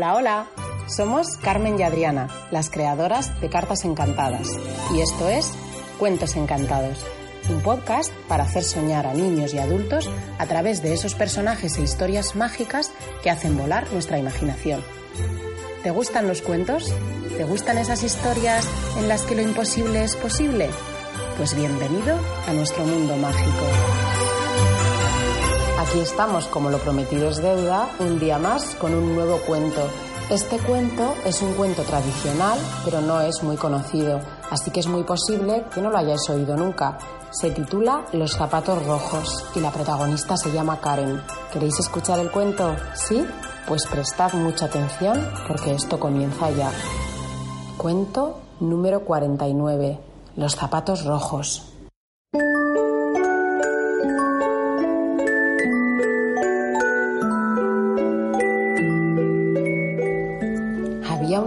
[0.00, 0.46] Hola, hola.
[0.86, 4.48] Somos Carmen y Adriana, las creadoras de Cartas Encantadas.
[4.94, 5.52] Y esto es
[5.98, 7.04] Cuentos Encantados,
[7.50, 10.08] un podcast para hacer soñar a niños y adultos
[10.38, 14.82] a través de esos personajes e historias mágicas que hacen volar nuestra imaginación.
[15.82, 16.94] ¿Te gustan los cuentos?
[17.36, 20.70] ¿Te gustan esas historias en las que lo imposible es posible?
[21.36, 23.66] Pues bienvenido a nuestro mundo mágico.
[25.80, 29.80] Aquí estamos, como lo prometido es deuda, un día más con un nuevo cuento.
[30.28, 35.04] Este cuento es un cuento tradicional, pero no es muy conocido, así que es muy
[35.04, 36.98] posible que no lo hayáis oído nunca.
[37.30, 41.22] Se titula Los zapatos rojos y la protagonista se llama Karen.
[41.50, 42.76] ¿Queréis escuchar el cuento?
[42.92, 43.24] ¿Sí?
[43.66, 46.70] Pues prestad mucha atención porque esto comienza ya.
[47.78, 49.98] Cuento número 49.
[50.36, 51.69] Los zapatos rojos.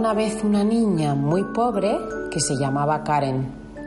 [0.04, 1.98] Una vez una niña muy pobre
[2.30, 3.46] que se llamaba Karen.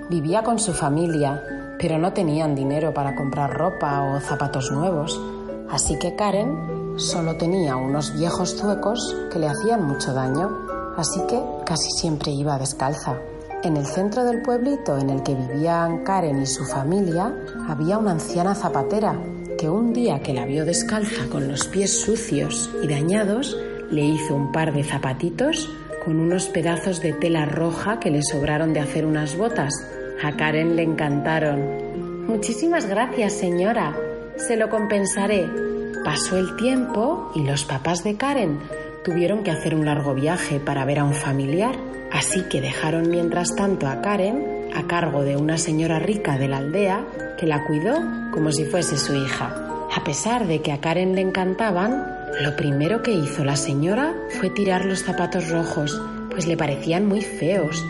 [0.10, 1.44] Vivía con su familia,
[1.78, 5.22] pero no tenían dinero para comprar ropa o zapatos nuevos.
[5.70, 10.50] Así que Karen solo tenía unos viejos zuecos que le hacían mucho daño,
[10.98, 13.16] así que casi siempre iba descalza.
[13.62, 17.32] En el centro del pueblito en el que vivían Karen y su familia
[17.68, 19.22] había una anciana zapatera
[19.60, 23.56] que un día que la vio descalza con los pies sucios y dañados,
[23.92, 25.70] le hizo un par de zapatitos
[26.08, 29.74] con unos pedazos de tela roja que le sobraron de hacer unas botas.
[30.24, 32.26] A Karen le encantaron.
[32.26, 33.94] Muchísimas gracias, señora.
[34.38, 35.46] Se lo compensaré.
[36.06, 38.58] Pasó el tiempo y los papás de Karen
[39.04, 41.76] tuvieron que hacer un largo viaje para ver a un familiar,
[42.14, 46.60] así que dejaron mientras tanto a Karen a cargo de una señora rica de la
[46.60, 47.06] aldea
[47.38, 47.96] que la cuidó
[48.32, 49.54] como si fuese su hija.
[49.94, 54.50] A pesar de que a Karen le encantaban, lo primero que hizo la señora fue
[54.50, 56.00] tirar los zapatos rojos,
[56.30, 57.84] pues le parecían muy feos,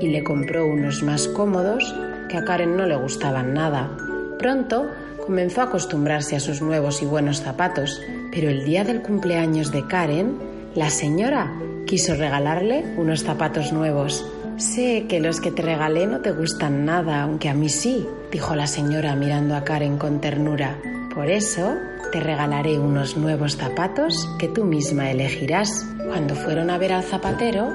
[0.00, 1.94] y le compró unos más cómodos
[2.28, 3.90] que a Karen no le gustaban nada.
[4.38, 4.90] Pronto
[5.24, 9.86] comenzó a acostumbrarse a sus nuevos y buenos zapatos, pero el día del cumpleaños de
[9.86, 10.38] Karen,
[10.74, 11.54] la señora
[11.86, 14.26] quiso regalarle unos zapatos nuevos.
[14.56, 18.54] Sé que los que te regalé no te gustan nada, aunque a mí sí, dijo
[18.54, 20.78] la señora mirando a Karen con ternura.
[21.14, 21.76] Por eso
[22.14, 25.84] te regalaré unos nuevos zapatos que tú misma elegirás.
[26.06, 27.68] Cuando fueron a ver al zapatero,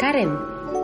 [0.00, 0.36] Karen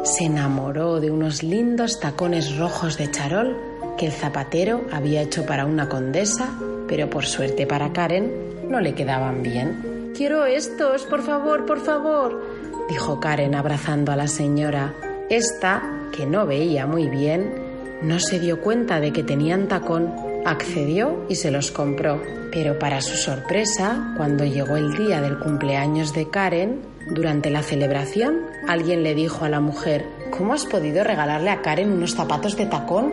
[0.04, 3.56] se enamoró de unos lindos tacones rojos de charol
[3.98, 6.56] que el zapatero había hecho para una condesa,
[6.86, 8.32] pero por suerte para Karen
[8.68, 10.12] no le quedaban bien.
[10.16, 12.40] Quiero estos, por favor, por favor,
[12.88, 14.94] dijo Karen abrazando a la señora.
[15.28, 15.82] Esta,
[16.12, 17.54] que no veía muy bien,
[18.02, 23.00] no se dio cuenta de que tenían tacón Accedió y se los compró, pero para
[23.00, 26.80] su sorpresa, cuando llegó el día del cumpleaños de Karen,
[27.10, 31.92] durante la celebración, alguien le dijo a la mujer, ¿cómo has podido regalarle a Karen
[31.92, 33.12] unos zapatos de tacón?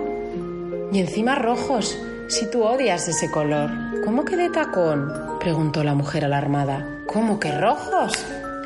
[0.92, 3.70] Y encima rojos, si tú odias ese color.
[4.06, 5.12] ¿Cómo que de tacón?
[5.40, 6.86] preguntó la mujer alarmada.
[7.08, 8.14] ¿Cómo que rojos?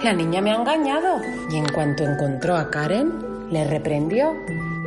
[0.04, 1.18] La niña me ha engañado.
[1.50, 3.12] Y en cuanto encontró a Karen,
[3.52, 4.36] le reprendió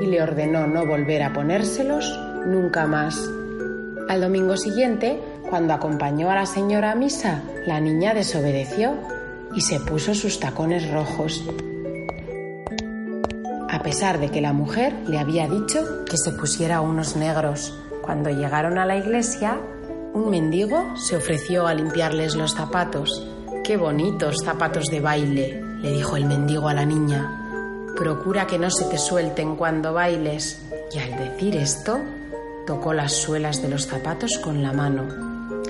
[0.01, 3.17] y le ordenó no volver a ponérselos nunca más.
[4.09, 8.95] Al domingo siguiente, cuando acompañó a la señora a misa, la niña desobedeció
[9.55, 11.43] y se puso sus tacones rojos.
[13.71, 17.79] A pesar de que la mujer le había dicho que se pusiera unos negros.
[18.03, 19.59] Cuando llegaron a la iglesia,
[20.13, 23.27] un mendigo se ofreció a limpiarles los zapatos.
[23.65, 25.65] ¡Qué bonitos zapatos de baile!
[25.81, 27.41] le dijo el mendigo a la niña.
[27.97, 30.63] Procura que no se te suelten cuando bailes.
[30.95, 32.01] Y al decir esto,
[32.67, 35.07] Tocó las suelas de los zapatos con la mano.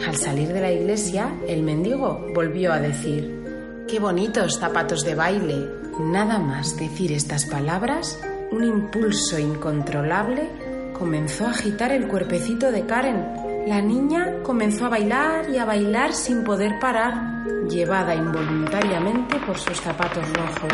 [0.07, 5.69] Al salir de la iglesia, el mendigo volvió a decir, ¡Qué bonitos zapatos de baile!
[5.99, 8.21] Nada más decir estas palabras,
[8.53, 10.49] un impulso incontrolable
[10.97, 13.67] comenzó a agitar el cuerpecito de Karen.
[13.67, 19.81] La niña comenzó a bailar y a bailar sin poder parar, llevada involuntariamente por sus
[19.81, 20.73] zapatos rojos.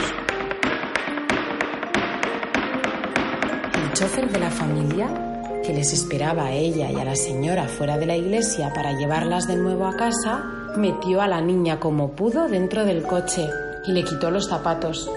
[3.75, 5.30] El chofer de la familia
[5.71, 9.47] que les esperaba a ella y a la señora fuera de la iglesia para llevarlas
[9.47, 10.43] de nuevo a casa,
[10.77, 13.49] metió a la niña como pudo dentro del coche
[13.87, 15.09] y le quitó los zapatos.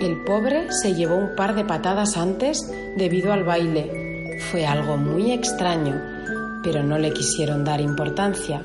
[0.00, 4.38] El pobre se llevó un par de patadas antes debido al baile.
[4.50, 6.00] Fue algo muy extraño,
[6.64, 8.64] pero no le quisieron dar importancia.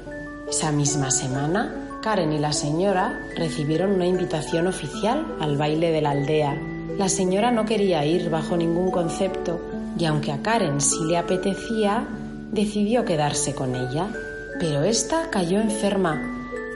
[0.50, 6.12] Esa misma semana, Karen y la señora recibieron una invitación oficial al baile de la
[6.12, 6.58] aldea.
[6.98, 12.08] La señora no quería ir bajo ningún concepto y aunque a Karen sí le apetecía,
[12.52, 14.08] decidió quedarse con ella.
[14.60, 16.22] Pero esta cayó enferma.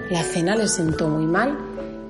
[0.10, 1.58] La cena le sentó muy mal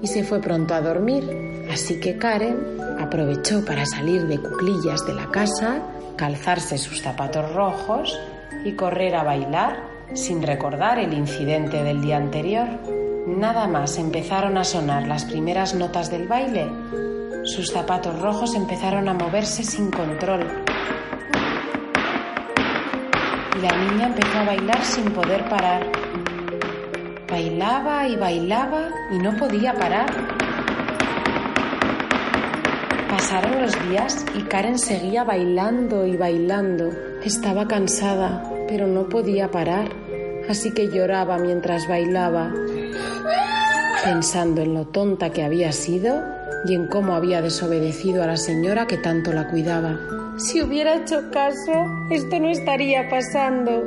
[0.02, 1.68] y se fue pronto a dormir.
[1.72, 5.82] Así que Karen aprovechó para salir de cuclillas de la casa,
[6.16, 8.20] calzarse sus zapatos rojos
[8.64, 9.84] y correr a bailar
[10.14, 12.68] sin recordar el incidente del día anterior.
[13.28, 16.70] Nada más empezaron a sonar las primeras notas del baile,
[17.48, 20.46] sus zapatos rojos empezaron a moverse sin control.
[23.58, 25.92] Y la niña empezó a bailar sin poder parar.
[27.30, 30.06] Bailaba y bailaba y no podía parar.
[33.10, 36.92] Pasaron los días y Karen seguía bailando y bailando.
[37.24, 39.90] Estaba cansada, pero no podía parar,
[40.48, 42.54] así que lloraba mientras bailaba,
[44.04, 48.88] pensando en lo tonta que había sido y en cómo había desobedecido a la señora
[48.88, 50.00] que tanto la cuidaba.
[50.38, 51.72] Si hubiera hecho caso,
[52.10, 53.84] esto no estaría pasando,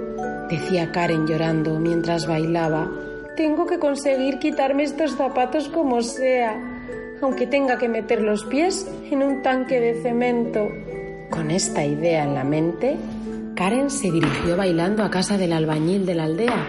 [0.49, 2.91] decía Karen llorando mientras bailaba.
[3.37, 6.61] Tengo que conseguir quitarme estos zapatos como sea,
[7.23, 10.69] aunque tenga que meter los pies en un tanque de cemento.
[11.31, 12.97] Con esta idea en la mente,
[13.55, 16.67] Karen se dirigió bailando a casa del albañil de la aldea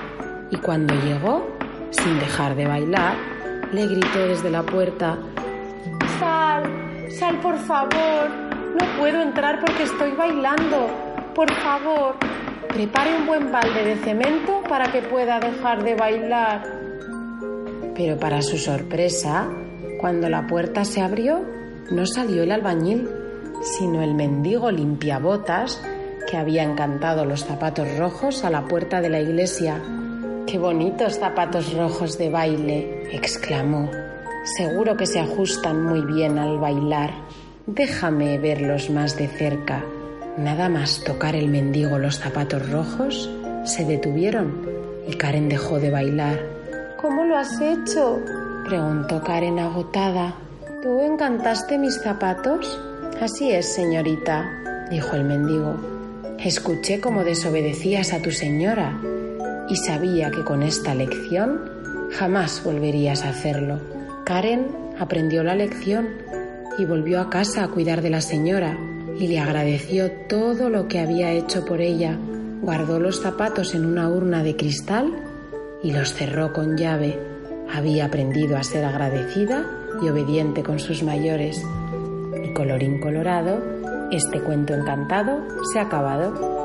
[0.52, 1.48] y cuando llegó,
[1.90, 3.16] sin dejar de bailar,
[3.74, 5.18] le gritó desde la puerta
[7.18, 8.30] Sal, por favor.
[8.80, 10.88] No puedo entrar porque estoy bailando.
[11.36, 12.16] Por favor,
[12.70, 16.64] prepare un buen balde de cemento para que pueda dejar de bailar.
[17.96, 19.50] Pero para su sorpresa,
[20.00, 21.42] cuando la puerta se abrió,
[21.92, 23.10] no salió el albañil,
[23.62, 25.82] sino el mendigo limpiabotas
[26.30, 29.82] que había encantado los zapatos rojos a la puerta de la iglesia.
[30.48, 33.10] ¡Qué bonitos zapatos rojos de baile!
[33.12, 33.90] exclamó.
[34.44, 37.12] Seguro que se ajustan muy bien al bailar.
[37.68, 39.84] Déjame verlos más de cerca.
[40.38, 43.30] Nada más tocar el mendigo los zapatos rojos,
[43.66, 44.68] se detuvieron
[45.08, 46.40] y Karen dejó de bailar.
[47.00, 48.20] ¿Cómo lo has hecho?
[48.66, 50.36] preguntó Karen agotada.
[50.82, 52.80] ¿Tú encantaste mis zapatos?
[53.22, 55.76] Así es, señorita, dijo el mendigo.
[56.40, 59.00] Escuché cómo desobedecías a tu señora
[59.70, 61.62] y sabía que con esta lección
[62.12, 63.80] jamás volverías a hacerlo.
[64.32, 64.66] Karen
[64.98, 66.08] aprendió la lección
[66.78, 68.78] y volvió a casa a cuidar de la señora
[69.20, 72.18] y le agradeció todo lo que había hecho por ella.
[72.62, 75.12] Guardó los zapatos en una urna de cristal
[75.84, 77.20] y los cerró con llave.
[77.76, 79.66] Había aprendido a ser agradecida
[80.02, 81.62] y obediente con sus mayores.
[82.42, 83.62] Y colorín colorado,
[84.12, 86.61] este cuento encantado se ha acabado.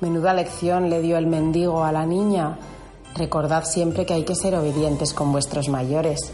[0.00, 2.58] Menuda lección le dio el mendigo a la niña.
[3.14, 6.32] Recordad siempre que hay que ser obedientes con vuestros mayores.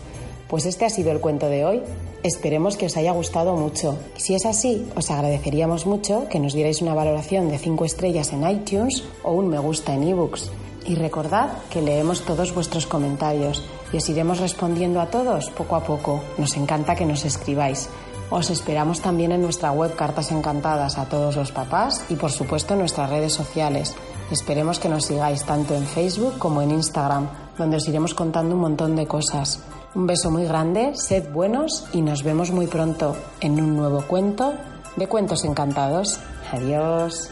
[0.49, 1.83] Pues este ha sido el cuento de hoy.
[2.25, 3.97] Esperemos que os haya gustado mucho.
[4.17, 8.49] Si es así, os agradeceríamos mucho que nos dierais una valoración de 5 estrellas en
[8.49, 10.51] iTunes o un me gusta en ebooks.
[10.87, 15.85] Y recordad que leemos todos vuestros comentarios y os iremos respondiendo a todos poco a
[15.85, 16.21] poco.
[16.37, 17.89] Nos encanta que nos escribáis.
[18.33, 22.73] Os esperamos también en nuestra web Cartas Encantadas a todos los papás y por supuesto
[22.73, 23.95] en nuestras redes sociales.
[24.31, 28.63] Esperemos que nos sigáis tanto en Facebook como en Instagram, donde os iremos contando un
[28.63, 29.61] montón de cosas.
[29.95, 34.55] Un beso muy grande, sed buenos y nos vemos muy pronto en un nuevo cuento
[34.97, 36.19] de Cuentos Encantados.
[36.51, 37.29] Adiós.